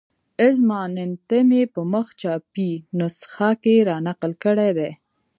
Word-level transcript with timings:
اظماننتم 0.47 1.47
یې 1.57 1.63
په 1.73 1.81
مخ 1.93 2.07
چاپي 2.21 2.71
نسخه 2.99 3.49
کې 3.63 3.75
را 3.87 3.97
نقل 4.07 4.31
کړی 4.43 4.69
دی. 4.77 4.91